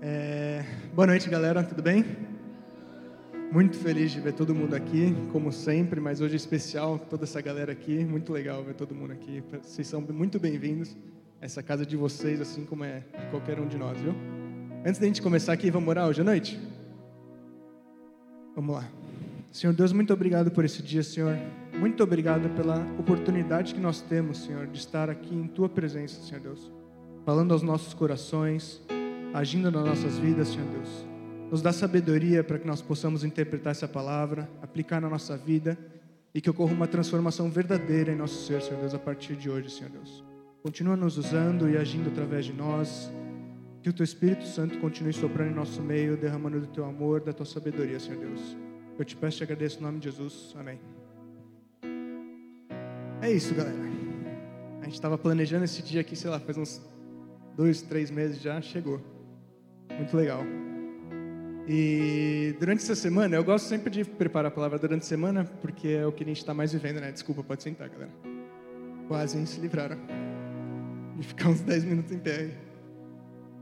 É, 0.00 0.64
Boa 0.94 1.08
noite, 1.08 1.28
galera, 1.28 1.64
tudo 1.64 1.82
bem? 1.82 2.04
Muito 3.50 3.76
feliz 3.76 4.12
de 4.12 4.20
ver 4.20 4.32
todo 4.32 4.54
mundo 4.54 4.74
aqui, 4.74 5.12
como 5.32 5.50
sempre, 5.50 6.00
mas 6.00 6.20
hoje 6.20 6.34
é 6.34 6.36
especial, 6.36 7.00
toda 7.00 7.24
essa 7.24 7.40
galera 7.40 7.72
aqui, 7.72 8.04
muito 8.04 8.32
legal 8.32 8.62
ver 8.62 8.74
todo 8.74 8.94
mundo 8.94 9.12
aqui. 9.12 9.42
Vocês 9.60 9.88
são 9.88 10.00
muito 10.00 10.38
bem-vindos. 10.38 10.96
Essa 11.40 11.64
casa 11.64 11.84
de 11.84 11.96
vocês, 11.96 12.40
assim 12.40 12.64
como 12.64 12.84
é 12.84 13.00
de 13.18 13.26
qualquer 13.30 13.58
um 13.58 13.66
de 13.66 13.76
nós, 13.76 13.98
viu? 14.00 14.14
Antes 14.86 15.00
da 15.00 15.06
gente 15.06 15.20
começar 15.20 15.52
aqui, 15.52 15.68
vamos 15.68 15.88
orar 15.88 16.06
hoje 16.06 16.20
à 16.20 16.24
noite? 16.24 16.60
Vamos 18.54 18.76
lá. 18.76 18.88
Senhor 19.50 19.72
Deus, 19.72 19.92
muito 19.92 20.12
obrigado 20.12 20.50
por 20.52 20.64
esse 20.64 20.80
dia, 20.80 21.02
Senhor. 21.02 21.36
Muito 21.76 22.04
obrigado 22.04 22.48
pela 22.54 22.86
oportunidade 23.00 23.74
que 23.74 23.80
nós 23.80 24.00
temos, 24.00 24.44
Senhor, 24.44 24.68
de 24.68 24.78
estar 24.78 25.10
aqui 25.10 25.34
em 25.34 25.48
Tua 25.48 25.68
presença, 25.68 26.22
Senhor 26.22 26.40
Deus. 26.40 26.70
Falando 27.24 27.52
aos 27.52 27.62
nossos 27.62 27.94
corações, 27.94 28.80
agindo 29.32 29.70
nas 29.70 29.84
nossas 29.84 30.18
vidas, 30.18 30.48
Senhor 30.48 30.68
Deus. 30.70 31.06
Nos 31.50 31.62
dá 31.62 31.72
sabedoria 31.72 32.44
para 32.44 32.58
que 32.58 32.66
nós 32.66 32.82
possamos 32.82 33.24
interpretar 33.24 33.70
essa 33.70 33.88
palavra, 33.88 34.48
aplicar 34.60 35.00
na 35.00 35.08
nossa 35.08 35.36
vida 35.36 35.78
e 36.34 36.40
que 36.40 36.50
ocorra 36.50 36.72
uma 36.72 36.86
transformação 36.86 37.50
verdadeira 37.50 38.12
em 38.12 38.16
nosso 38.16 38.46
ser, 38.46 38.60
Senhor 38.60 38.80
Deus, 38.80 38.94
a 38.94 38.98
partir 38.98 39.34
de 39.34 39.48
hoje, 39.48 39.70
Senhor 39.70 39.90
Deus. 39.90 40.22
Continua 40.62 40.96
nos 40.96 41.16
usando 41.16 41.68
e 41.70 41.76
agindo 41.76 42.10
através 42.10 42.44
de 42.44 42.52
nós. 42.52 43.10
Que 43.82 43.88
o 43.88 43.92
Teu 43.92 44.04
Espírito 44.04 44.44
Santo 44.44 44.78
continue 44.78 45.12
soprando 45.12 45.52
em 45.52 45.54
nosso 45.54 45.80
meio, 45.80 46.16
derramando 46.16 46.60
do 46.60 46.66
Teu 46.66 46.84
amor, 46.84 47.20
da 47.20 47.32
Tua 47.32 47.46
sabedoria, 47.46 47.98
Senhor 47.98 48.18
Deus. 48.18 48.56
Eu 48.98 49.04
te 49.04 49.16
peço 49.16 49.42
e 49.42 49.44
agradeço 49.44 49.78
em 49.78 49.82
nome 49.82 50.00
de 50.00 50.10
Jesus. 50.10 50.54
Amém. 50.58 50.78
É 53.22 53.32
isso, 53.32 53.54
galera. 53.54 53.78
A 54.80 54.84
gente 54.84 54.94
estava 54.94 55.16
planejando 55.16 55.64
esse 55.64 55.82
dia 55.82 56.00
aqui, 56.00 56.16
sei 56.16 56.28
lá, 56.28 56.38
faz 56.40 56.58
uns 56.58 56.82
dois, 57.56 57.80
três 57.82 58.10
meses 58.10 58.40
já, 58.40 58.60
chegou. 58.60 59.00
Muito 59.98 60.16
legal. 60.16 60.42
E 61.66 62.56
durante 62.58 62.82
essa 62.82 62.94
semana, 62.94 63.36
eu 63.36 63.44
gosto 63.44 63.66
sempre 63.66 63.90
de 63.90 64.02
preparar 64.02 64.50
a 64.50 64.54
palavra 64.54 64.78
durante 64.78 65.02
a 65.02 65.04
semana, 65.04 65.44
porque 65.60 65.88
é 65.88 66.06
o 66.06 66.12
que 66.12 66.24
a 66.24 66.26
gente 66.26 66.38
está 66.38 66.54
mais 66.54 66.72
vivendo, 66.72 67.00
né? 67.00 67.12
Desculpa, 67.12 67.42
pode 67.42 67.62
sentar, 67.62 67.90
galera. 67.90 68.10
Quase 69.06 69.44
se 69.46 69.60
livraram 69.60 69.98
de 71.18 71.26
ficar 71.26 71.48
uns 71.48 71.60
10 71.60 71.84
minutos 71.84 72.12
em 72.12 72.18
pé 72.18 72.36
aí. 72.36 72.54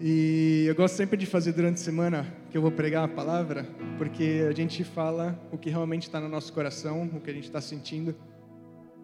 E 0.00 0.64
eu 0.66 0.74
gosto 0.74 0.96
sempre 0.96 1.16
de 1.16 1.26
fazer 1.26 1.52
durante 1.52 1.76
a 1.76 1.84
semana 1.84 2.26
que 2.50 2.56
eu 2.58 2.62
vou 2.62 2.72
pregar 2.72 3.04
a 3.04 3.08
palavra, 3.08 3.68
porque 3.98 4.44
a 4.48 4.52
gente 4.52 4.82
fala 4.82 5.38
o 5.52 5.58
que 5.58 5.70
realmente 5.70 6.04
está 6.04 6.18
no 6.18 6.28
nosso 6.28 6.52
coração, 6.52 7.04
o 7.14 7.20
que 7.20 7.30
a 7.30 7.34
gente 7.34 7.44
está 7.44 7.60
sentindo. 7.60 8.16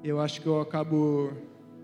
Eu 0.03 0.19
acho 0.19 0.41
que 0.41 0.47
eu 0.49 0.61
acabo 0.61 1.33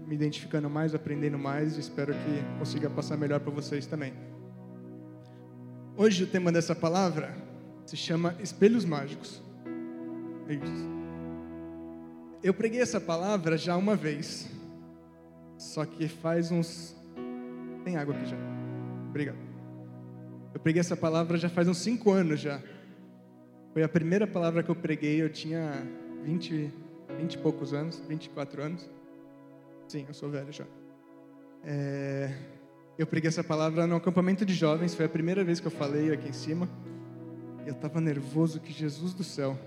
me 0.05 0.17
identificando 0.17 0.69
mais, 0.69 0.97
aprendendo 0.97 1.39
mais, 1.39 1.77
e 1.77 1.81
espero 1.81 2.13
que 2.13 2.59
consiga 2.59 2.91
passar 2.91 3.17
melhor 3.17 3.39
para 3.39 3.53
vocês 3.53 3.87
também. 3.87 4.13
Hoje 5.97 6.25
o 6.25 6.27
tema 6.27 6.51
dessa 6.51 6.75
palavra 6.75 7.33
se 7.87 7.97
chama 7.97 8.35
Espelhos 8.41 8.85
Mágicos. 8.85 9.41
É 10.49 10.55
isso. 10.55 10.89
Eu 12.43 12.53
preguei 12.53 12.81
essa 12.81 13.01
palavra 13.01 13.57
já 13.57 13.77
uma 13.77 13.95
vez, 13.95 14.51
só 15.57 15.87
que 15.87 16.09
faz 16.09 16.51
uns. 16.51 16.97
Tem 17.85 17.97
água 17.97 18.13
aqui 18.13 18.27
já. 18.27 18.37
Obrigado. 19.09 19.39
Eu 20.53 20.59
preguei 20.59 20.81
essa 20.81 20.97
palavra 20.97 21.39
já 21.39 21.49
faz 21.49 21.69
uns 21.69 21.79
cinco 21.79 22.11
anos 22.11 22.41
já. 22.41 22.61
Foi 23.73 23.85
a 23.85 23.89
primeira 23.89 24.27
palavra 24.27 24.65
que 24.65 24.71
eu 24.73 24.77
preguei, 24.77 25.23
eu 25.23 25.31
tinha 25.31 25.87
20, 26.25 26.73
20 27.19 27.35
e 27.35 27.39
poucos 27.39 27.73
anos, 27.73 28.03
24 28.09 28.63
anos. 28.63 28.91
Sim, 29.87 30.07
eu 30.09 30.15
sou 30.15 30.29
velho 30.29 30.53
já. 30.53 30.65
É, 31.63 32.35
eu 32.97 33.07
preguei 33.07 33.29
essa 33.29 33.43
palavra 33.43 33.87
no 33.87 33.97
acampamento 33.97 34.45
de 34.45 34.55
jovens, 34.55 34.95
foi 34.95 35.07
a 35.07 35.09
primeira 35.09 35.43
vez 35.43 35.59
que 35.59 35.67
eu 35.67 35.71
falei 35.71 36.13
aqui 36.13 36.29
em 36.29 36.33
cima. 36.33 36.69
Eu 37.67 37.73
estava 37.73 38.01
nervoso 38.01 38.61
que 38.61 38.73
Jesus 38.73 39.13
do 39.15 39.25
céu. 39.25 39.59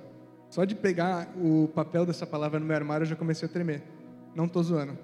Só 0.49 0.63
de 0.63 0.75
pegar 0.75 1.29
o 1.35 1.67
papel 1.75 2.05
dessa 2.05 2.25
palavra 2.25 2.59
no 2.59 2.65
meu 2.65 2.75
armário 2.75 3.03
eu 3.03 3.07
já 3.07 3.15
comecei 3.15 3.47
a 3.47 3.51
tremer. 3.51 3.83
Não 4.33 4.45
estou 4.45 4.63
zoando. 4.63 4.97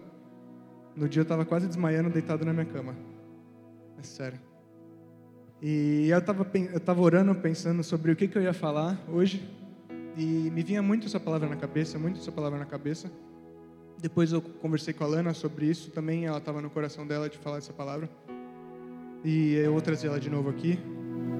No 0.96 1.10
dia 1.10 1.22
eu 1.22 1.24
estava 1.24 1.44
quase 1.44 1.68
desmaiando, 1.68 2.10
deitado 2.10 2.46
na 2.46 2.54
minha 2.54 2.66
cama. 2.66 2.96
É 4.00 4.04
sério. 4.04 4.40
E 5.62 6.08
eu 6.10 6.20
estava 6.20 6.46
eu 6.54 6.80
tava 6.80 7.02
orando, 7.02 7.34
pensando 7.36 7.84
sobre 7.84 8.12
o 8.12 8.16
que, 8.16 8.28
que 8.28 8.38
eu 8.38 8.42
ia 8.42 8.54
falar 8.54 8.98
hoje. 9.10 9.50
E 10.16 10.52
me 10.52 10.62
vinha 10.62 10.82
muito 10.82 11.08
essa 11.08 11.20
palavra 11.20 11.50
na 11.50 11.56
cabeça, 11.56 11.98
muito 11.98 12.20
essa 12.20 12.32
palavra 12.32 12.60
na 12.60 12.66
cabeça. 12.66 13.12
Depois 14.02 14.32
eu 14.32 14.42
conversei 14.42 14.94
com 14.94 15.04
a 15.04 15.08
Lana 15.08 15.34
sobre 15.34 15.66
isso 15.66 15.90
também, 15.92 16.26
ela 16.26 16.38
estava 16.38 16.62
no 16.62 16.70
coração 16.70 17.08
dela 17.08 17.30
de 17.30 17.38
falar 17.38 17.58
essa 17.58 17.72
palavra. 17.72 18.10
E 19.24 19.56
eu 19.56 19.72
vou 19.72 19.82
trazer 19.82 20.08
ela 20.08 20.20
de 20.20 20.30
novo 20.30 20.50
aqui. 20.50 20.78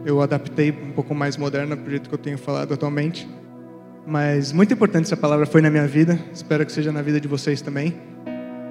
Eu 0.06 0.22
adaptei 0.22 0.72
um 0.72 0.92
pouco 0.92 1.14
mais 1.14 1.36
moderna 1.36 1.76
para 1.76 1.86
o 1.86 1.90
jeito 1.90 2.08
que 2.08 2.16
eu 2.16 2.20
tenho 2.20 2.38
falado 2.38 2.74
atualmente. 2.74 3.28
Mas 4.06 4.52
muito 4.52 4.74
importante 4.74 5.06
essa 5.06 5.18
palavra 5.18 5.46
foi 5.46 5.62
na 5.62 5.70
minha 5.70 5.88
vida, 5.88 6.20
espero 6.34 6.66
que 6.66 6.72
seja 6.72 6.92
na 6.92 7.02
vida 7.02 7.20
de 7.20 7.28
vocês 7.28 7.62
também. 7.62 7.94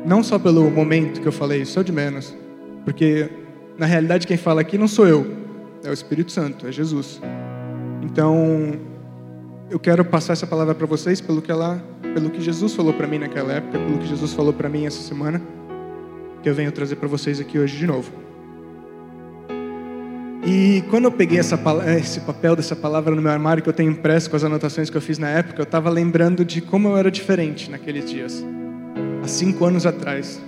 Não 0.05 0.23
só 0.23 0.39
pelo 0.39 0.71
momento 0.71 1.21
que 1.21 1.29
eu 1.29 1.33
falei, 1.33 1.65
só 1.65 1.83
de 1.83 1.93
menos. 1.93 2.35
Porque 2.85 3.31
na 3.79 3.87
realidade 3.87 4.27
quem 4.27 4.37
fala 4.37 4.61
aqui 4.61 4.77
não 4.77 4.89
sou 4.89 5.07
eu, 5.07 5.27
é 5.85 5.91
o 5.91 5.93
Espírito 5.93 6.31
Santo, 6.31 6.67
é 6.67 6.73
Jesus. 6.73 7.21
Então, 8.03 8.79
eu 9.71 9.79
quero 9.79 10.05
passar 10.05 10.35
essa 10.35 10.47
palavra 10.47 10.75
para 10.75 10.87
vocês 10.87 11.21
pelo 11.21 11.41
que 11.41 11.51
ela, 11.51 11.83
pelo 12.13 12.31
que 12.31 12.41
Jesus 12.41 12.75
falou 12.75 12.93
para 12.93 13.07
mim 13.07 13.19
naquela 13.19 13.53
época, 13.55 13.79
pelo 13.79 13.99
que 13.99 14.07
Jesus 14.07 14.33
falou 14.33 14.53
para 14.53 14.69
mim 14.69 14.87
essa 14.87 15.01
semana, 15.03 15.41
que 16.43 16.49
eu 16.49 16.55
venho 16.55 16.71
trazer 16.73 16.97
para 16.97 17.09
vocês 17.09 17.41
aqui 17.41 17.59
hoje 17.59 17.77
de 17.77 17.87
novo. 17.87 18.13
E 20.45 20.83
quando 20.91 21.05
eu 21.05 21.13
peguei 21.13 21.39
essa, 21.39 21.59
esse 21.97 22.21
papel 22.21 22.57
dessa 22.57 22.75
palavra 22.75 23.15
no 23.15 23.23
meu 23.23 23.31
armário 23.31 23.63
que 23.63 23.69
eu 23.69 23.73
tenho 23.73 23.93
impresso 23.93 24.29
com 24.29 24.35
as 24.35 24.43
anotações 24.43 24.91
que 24.91 24.97
eu 24.97 25.01
fiz 25.01 25.17
na 25.17 25.29
época, 25.29 25.61
eu 25.61 25.65
estava 25.65 25.89
lembrando 25.89 26.45
de 26.45 26.61
como 26.61 26.89
eu 26.89 26.97
era 26.97 27.11
diferente 27.11 27.71
naqueles 27.71 28.11
dias, 28.11 28.45
há 29.23 29.29
cinco 29.29 29.65
anos 29.65 29.87
atrás. 29.87 30.43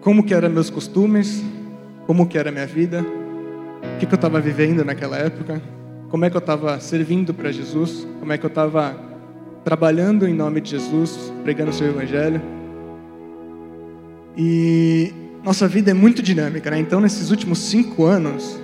Como 0.00 0.24
que 0.24 0.32
eram 0.32 0.48
meus 0.48 0.70
costumes, 0.70 1.44
como 2.06 2.26
que 2.26 2.38
era 2.38 2.50
minha 2.50 2.66
vida, 2.66 3.04
o 3.82 3.98
que, 3.98 4.06
que 4.06 4.14
eu 4.14 4.16
estava 4.16 4.40
vivendo 4.40 4.82
naquela 4.82 5.18
época, 5.18 5.60
como 6.08 6.24
é 6.24 6.30
que 6.30 6.36
eu 6.36 6.40
estava 6.40 6.80
servindo 6.80 7.34
para 7.34 7.52
Jesus, 7.52 8.06
como 8.18 8.32
é 8.32 8.38
que 8.38 8.46
eu 8.46 8.48
estava 8.48 9.07
trabalhando 9.64 10.26
em 10.26 10.34
nome 10.34 10.60
de 10.60 10.70
Jesus, 10.70 11.32
pregando 11.42 11.70
o 11.70 11.74
seu 11.74 11.88
evangelho. 11.88 12.40
E 14.36 15.12
nossa 15.44 15.66
vida 15.66 15.90
é 15.90 15.94
muito 15.94 16.22
dinâmica, 16.22 16.70
né? 16.70 16.78
Então, 16.78 17.00
nesses 17.00 17.30
últimos 17.30 17.58
cinco 17.58 18.04
anos, 18.04 18.60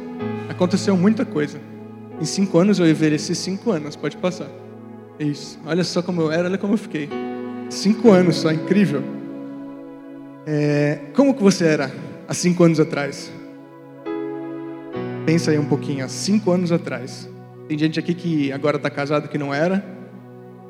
aconteceu 0.48 0.96
muita 0.96 1.24
coisa. 1.24 1.58
Em 2.20 2.24
cinco 2.24 2.58
anos 2.58 2.78
eu 2.78 2.88
envelheci 2.88 3.34
cinco 3.34 3.70
anos, 3.70 3.96
pode 3.96 4.16
passar. 4.16 4.48
Isso. 5.18 5.58
Olha 5.66 5.82
só 5.84 6.02
como 6.02 6.22
eu 6.22 6.32
era, 6.32 6.48
olha 6.48 6.58
como 6.58 6.74
eu 6.74 6.78
fiquei. 6.78 7.08
Cinco 7.70 8.10
anos 8.10 8.36
só, 8.36 8.52
incrível. 8.52 9.02
É, 10.46 11.00
como 11.14 11.34
que 11.34 11.42
você 11.42 11.64
era 11.64 11.90
há 12.28 12.34
cinco 12.34 12.64
anos 12.64 12.78
atrás? 12.78 13.32
Pensa 15.24 15.50
aí 15.50 15.58
um 15.58 15.64
pouquinho, 15.64 16.04
há 16.04 16.08
cinco 16.08 16.50
anos 16.50 16.70
atrás. 16.70 17.28
Tem 17.66 17.78
gente 17.78 17.98
aqui 17.98 18.14
que 18.14 18.52
agora 18.52 18.76
está 18.76 18.90
casado 18.90 19.28
que 19.28 19.38
não 19.38 19.54
era. 19.54 19.84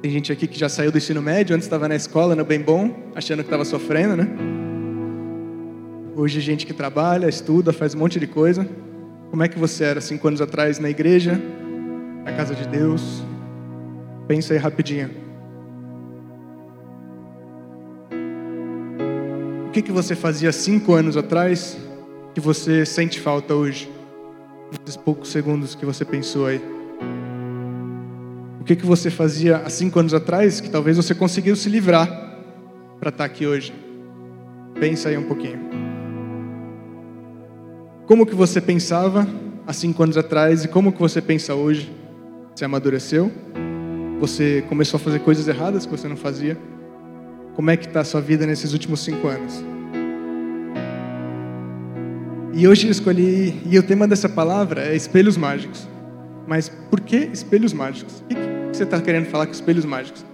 Tem 0.05 0.11
gente 0.11 0.31
aqui 0.31 0.47
que 0.47 0.59
já 0.59 0.69
saiu 0.69 0.93
do 0.93 0.99
ensino 0.99 1.23
médio, 1.23 1.57
antes 1.57 1.65
estava 1.65 1.89
na 1.89 1.97
escola, 1.97 2.37
no 2.37 2.45
bem 2.45 2.61
bom, 2.61 2.95
achando 3.15 3.39
que 3.39 3.47
estava 3.47 3.65
sofrendo, 3.65 4.15
né? 4.15 4.29
Hoje 6.15 6.43
gente 6.43 6.67
que 6.67 6.75
trabalha, 6.75 7.27
estuda, 7.27 7.73
faz 7.73 7.95
um 7.95 8.01
monte 8.01 8.21
de 8.21 8.27
coisa. 8.27 8.69
Como 9.31 9.43
é 9.43 9.49
que 9.49 9.59
você 9.59 9.83
era 9.83 10.03
cinco 10.03 10.29
anos 10.29 10.43
atrás 10.43 10.79
na 10.79 10.91
igreja, 10.91 11.41
na 12.23 12.33
casa 12.35 12.55
de 12.55 12.69
Deus? 12.69 13.25
Pensa 14.29 14.53
aí 14.53 14.59
rapidinho. 14.59 15.11
O 19.67 19.71
que, 19.71 19.81
que 19.81 19.91
você 19.91 20.15
fazia 20.15 20.53
cinco 20.53 20.93
anos 20.93 21.17
atrás 21.17 21.79
que 22.35 22.41
você 22.43 22.85
sente 22.85 23.19
falta 23.19 23.55
hoje? 23.55 23.91
Nesses 24.71 24.99
poucos 24.99 25.31
segundos 25.31 25.75
que 25.75 25.87
você 25.87 26.05
pensou 26.05 26.45
aí. 26.45 26.84
O 28.65 28.67
que, 28.67 28.77
que 28.77 28.87
você 28.87 29.11
fazia 29.11 29.59
há 29.59 29.69
cinco 29.69 30.01
anos 30.01 30.15
atrás 30.15 30.59
que 30.59 30.71
talvez 30.71 30.97
você 30.97 31.15
conseguiu 31.15 31.55
se 31.55 31.69
livrar 31.69 32.09
para 32.99 33.11
estar 33.11 33.27
aqui 33.27 33.47
hoje? 33.47 33.75
Pensa 34.81 35.11
aí 35.11 35.19
um 35.19 35.25
pouquinho. 35.25 35.61
Como 38.07 38.25
que 38.25 38.35
você 38.35 38.63
pensava 38.63 39.29
há 39.67 39.73
cinco 39.75 40.03
anos 40.03 40.17
atrás 40.17 40.65
e 40.65 40.69
como 40.69 40.95
que 40.95 40.99
você 40.99 41.21
pensa 41.21 41.55
hoje? 41.55 41.93
Você 42.57 42.65
amadureceu? 42.65 43.31
Você 44.19 44.65
começou 44.67 44.97
a 44.97 45.01
fazer 45.01 45.19
coisas 45.19 45.47
erradas 45.47 45.85
que 45.85 45.93
você 45.93 46.09
não 46.09 46.17
fazia? 46.17 46.57
Como 47.55 47.71
é 47.71 47.77
que 47.77 47.87
está 47.87 48.01
a 48.01 48.05
sua 48.05 48.23
vida 48.23 48.47
nesses 48.47 48.73
últimos 48.73 49.01
cinco 49.01 49.29
anos? 49.29 49.63
E 52.55 52.67
hoje 52.67 52.87
eu 52.87 52.91
escolhi, 52.91 53.61
e 53.67 53.79
o 53.79 53.83
tema 53.83 54.09
dessa 54.09 54.27
palavra 54.27 54.87
é 54.87 54.97
espelhos 54.97 55.37
mágicos. 55.37 55.87
Mas 56.47 56.71
por 56.71 57.01
que 57.01 57.17
espelhos 57.17 57.75
mágicos? 57.75 58.21
O 58.21 58.25
que 58.25 58.54
você 58.75 58.83
está 58.83 59.01
querendo 59.01 59.27
falar 59.27 59.47
com 59.47 59.53
espelhos 59.53 59.85
mágicos? 59.85 60.25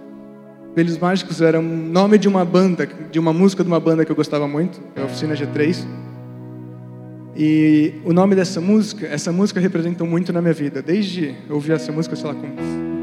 Espelhos 0.69 0.97
mágicos 0.97 1.41
era 1.41 1.59
um 1.59 1.63
nome 1.63 2.17
de 2.17 2.27
uma 2.27 2.43
banda, 2.43 2.87
de 3.11 3.19
uma 3.19 3.31
música 3.31 3.63
de 3.63 3.69
uma 3.69 3.79
banda 3.79 4.03
que 4.03 4.11
eu 4.11 4.15
gostava 4.15 4.47
muito, 4.47 4.81
é 4.95 5.01
a 5.01 5.05
Oficina 5.05 5.35
G3. 5.35 5.85
E 7.35 7.93
o 8.03 8.11
nome 8.11 8.35
dessa 8.35 8.59
música, 8.59 9.05
essa 9.05 9.31
música 9.31 9.59
representa 9.59 10.03
muito 10.03 10.33
na 10.33 10.41
minha 10.41 10.53
vida. 10.53 10.81
Desde 10.81 11.35
eu 11.47 11.55
ouvi 11.55 11.71
essa 11.71 11.91
música, 11.91 12.15
sei 12.15 12.27
lá, 12.27 12.35
com 12.35 12.80